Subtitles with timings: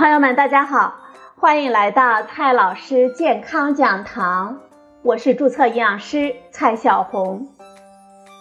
[0.00, 0.94] 朋友们，大家好，
[1.38, 4.58] 欢迎来到蔡老师健康讲堂，
[5.02, 7.48] 我是注册营养师蔡小红。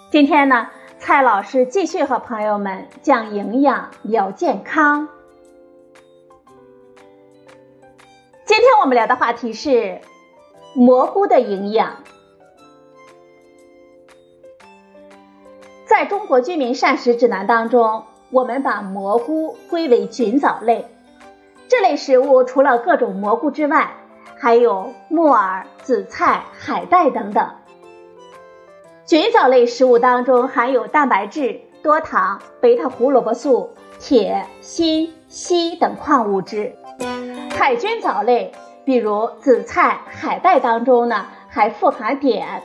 [0.09, 5.09] 今天呢，蔡老师继续和朋友们讲营养聊健康。
[8.45, 9.99] 今天我们聊的话题是
[10.73, 11.97] 蘑菇的营养。
[15.85, 20.85] 在中国居民膳食指南当中，我们把蘑菇归为菌藻类。
[21.69, 23.91] 这类食物除了各种蘑菇之外，
[24.39, 27.47] 还有木耳、紫菜、海带等等。
[29.05, 33.69] 菌藻类食物当中含有蛋白质、多糖、贝塔胡萝卜素、
[33.99, 36.75] 铁、锌、硒等矿物质。
[37.55, 38.51] 海菌藻类，
[38.83, 42.63] 比如紫菜、海带当中呢，还富含碘。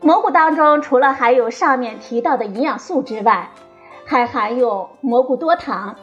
[0.00, 3.50] 蘑菇当中除了含有上面提到的营养素之外，
[4.06, 5.96] 还含有蘑菇多糖。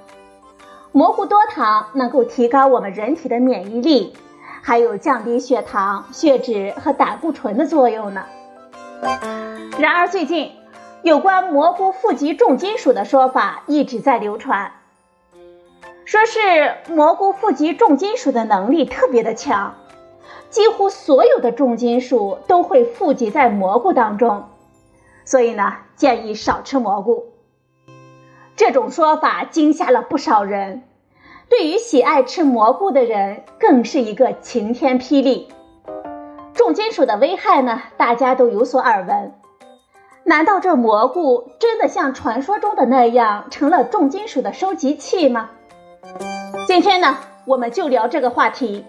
[0.96, 4.14] 蘑菇多糖能够提高我们人体的免疫力，
[4.62, 8.24] 还有降低血糖、血脂和胆固醇的作用呢。
[9.78, 10.54] 然而，最近
[11.02, 14.72] 有关蘑菇富集重金属的说法一直在流传，
[16.06, 19.76] 说是蘑菇富集重金属的能力特别的强，
[20.50, 24.46] 几乎所有的重金属都会富集在蘑菇当中，
[25.26, 27.35] 所以呢，建议少吃蘑菇。
[28.56, 30.84] 这种说法惊吓了不少人，
[31.50, 35.50] 对于喜爱吃蘑菇的人更是一个晴天霹雳。
[36.54, 39.34] 重金属的危害呢，大家都有所耳闻。
[40.24, 45.50] 难道这蘑菇真的像传说中的那样成了重金属的收集器吗？
[46.66, 48.86] 今天呢，我们就聊这个话题。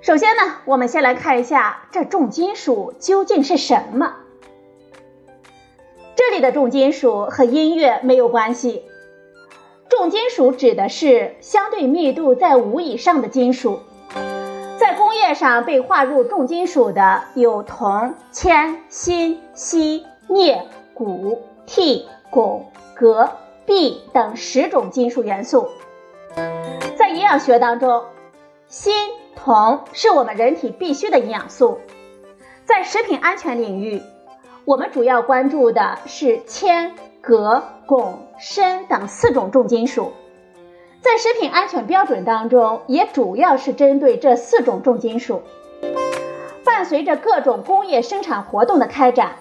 [0.00, 4.14] 首先呢，我们先来看一下这重金属究竟是什么。
[6.26, 8.82] 这里的重金属和音乐没有关系。
[9.90, 13.80] 重金属指的是相对密度在五以上的金属，
[14.80, 22.62] 在工业上被划入重金属的有铜、铅、锌、锡、镍、钴、锑、汞、
[22.96, 23.28] 镉、
[23.66, 25.68] 铋等十种金属元素。
[26.96, 28.02] 在营养学当中，
[28.66, 28.90] 锌、
[29.36, 31.80] 铜是我们人体必需的营养素。
[32.64, 34.00] 在食品安全领域。
[34.66, 40.10] 我们主要关注的是铅、镉、汞、砷等四种重金属，
[41.02, 45.42] 在食品安全标准当中，也主要是针对这四种重金属。
[46.64, 49.32] 伴随着各种工业生产活动的开展，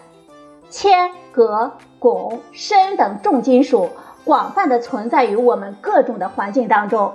[0.70, 3.92] 铅、镉、汞、砷等重金属
[4.26, 7.14] 广泛的存在于我们各种的环境当中，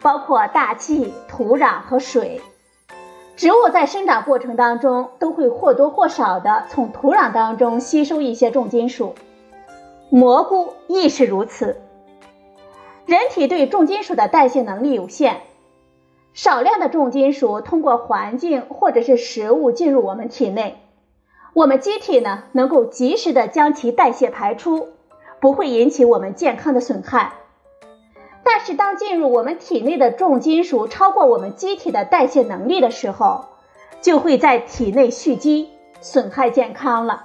[0.00, 2.40] 包括大气、土壤和水。
[3.36, 9.14] 植物在生长过程当中都会或多或少的从土壤当中吸收一些重金属，
[10.08, 11.80] 蘑菇亦是如此。
[13.06, 15.40] 人体对重金属的代谢能力有限，
[16.32, 20.78] 少量的重金属通过环境或者是食物进入我们体内，
[21.54, 24.90] 我们机体呢能够及时的将其代谢排出，
[25.40, 27.32] 不会引起我们健康的损害。
[28.44, 33.46] 但是，当进入我们体内的重金属超过我们机体的代谢能力的时候，
[34.02, 37.24] 就会在体内蓄积，损害健康了。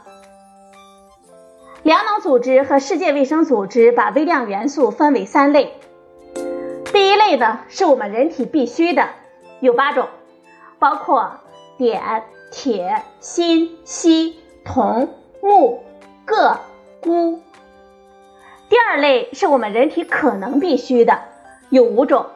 [1.83, 5.73] 粮农组织和世界卫生组织把微量元素分为三类。
[6.91, 9.09] 第一类呢，是我们人体必需的，
[9.59, 10.07] 有八种，
[10.79, 11.31] 包括
[11.77, 15.09] 碘、铁、锌、硒、铜、
[15.41, 15.83] 钼、
[16.25, 16.57] 铬、
[17.01, 17.41] 钴。
[18.69, 21.19] 第二类是我们人体可能必须的，
[21.69, 22.27] 有五种，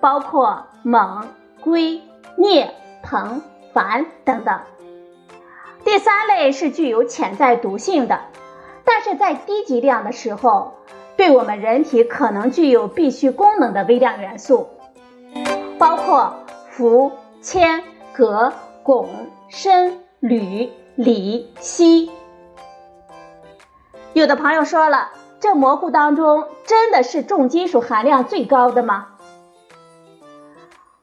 [0.00, 1.26] 包括锰、
[1.60, 2.00] 硅、
[2.38, 3.42] 镍、硼、
[3.74, 4.60] 钒等等。
[5.84, 8.20] 第三类是具有潜在毒性的，
[8.84, 10.72] 但是在低剂量的时候，
[11.16, 14.68] 对我们人体可能具有必需功能的微量元素，
[15.78, 16.34] 包括
[16.70, 17.12] 氟、
[17.42, 19.06] 铅、镉、汞、
[19.50, 22.10] 砷、铝、锂、锡。
[24.14, 25.10] 有的朋友说了。
[25.38, 29.08] 这蘑菇当中真的是重金属含量最高的吗？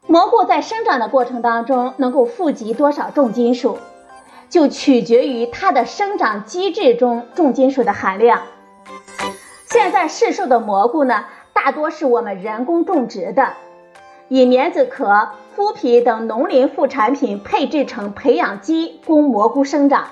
[0.08, 3.78] 蘑菇在生长的过程当中能够富集多少重金属，
[4.50, 8.42] 就取决于它的生长机制中重金属的含量。
[9.66, 13.54] 现在市售的蘑菇呢，大多是我们人工种植的，
[14.30, 20.08] 以棉籽壳、麸皮等农林副产品配制成培养基供蘑菇生长。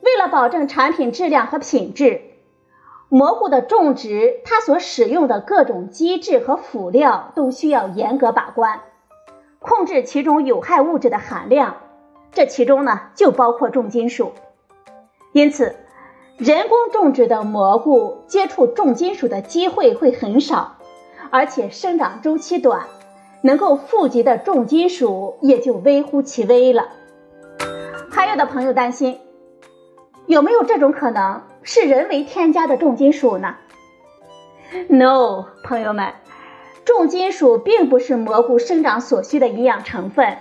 [0.00, 2.29] 为了保证产品质量和品质。
[3.12, 8.82] 蘑菇的种植，它所使用的各种基质和辅料都需要严格把关，
[9.58, 11.78] 控制其中有害物质的含量。
[12.30, 14.30] 这其中呢，就包括重金属。
[15.32, 15.74] 因此，
[16.38, 20.76] 人工种植的蘑菇接触重金属的机会会很少，
[21.30, 22.86] 而且生长周期短，
[23.42, 26.90] 能够富集的重金属也就微乎其微了。
[28.08, 29.18] 还有的朋友担心，
[30.26, 33.56] 有没有这种可能是人为添加的重金属呢
[34.88, 36.12] ？No，朋友们，
[36.84, 40.38] 重金属并不是蘑菇生长所需的营养成分，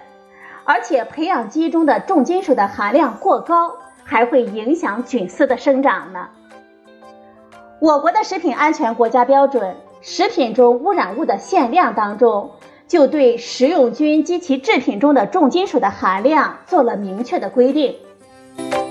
[0.63, 6.29] 而且培养基中的重金属的含量过高，还会影响菌丝的生长呢。
[7.81, 9.71] 我国的食品安全国家标准
[10.01, 12.51] 《食品中污染物的限量》当中，
[12.87, 17.95] 就对食用菌及其制品中的重金属的含量做了明确的规定。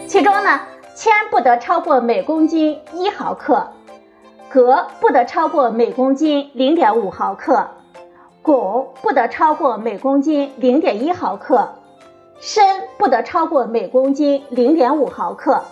[0.07, 0.61] 其中呢，
[0.99, 3.69] 铅不得超过每公斤一毫克，
[4.51, 7.69] 镉不得超过每公斤零点五毫克，
[8.43, 11.77] 汞不得超过每公斤零点一毫克，
[12.41, 15.63] 砷不得超过每公斤零点五毫克。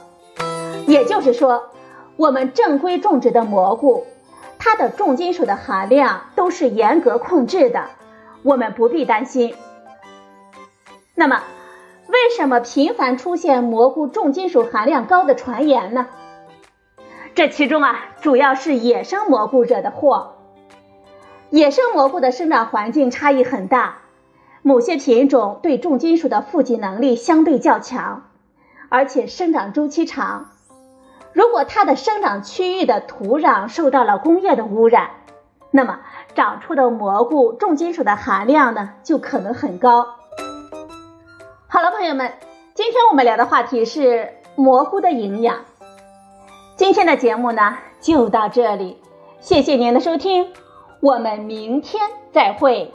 [0.87, 1.71] 也就是说。
[2.15, 4.07] 我们正规种植的蘑菇，
[4.59, 7.91] 它的重金属的含量都是严格控制的，
[8.43, 9.55] 我们不必担心。
[11.15, 11.43] 那么，
[12.17, 16.07] 为什么频繁出现蘑菇重金属含量高的传言呢？
[17.35, 20.37] 这其中啊，主要是野生蘑菇惹的祸。
[21.51, 23.99] 野生蘑菇的生长环境差异很大，
[24.63, 28.31] 某些品种对重金属的富集能力相对较强，
[28.89, 30.53] 而且生长周期长。
[31.35, 35.11] 如果它的生长区域的土壤受到了工业的污染，
[35.71, 36.01] 那么
[36.35, 40.17] 长出的蘑菇重金属的含量呢就可能很高。
[42.07, 42.33] 朋友们，
[42.73, 45.57] 今天我们聊的话题是蘑菇的营养。
[46.77, 48.97] 今天的节目呢就到这里，
[49.41, 50.47] 谢谢您的收听，
[51.01, 52.01] 我们明天
[52.31, 52.95] 再会。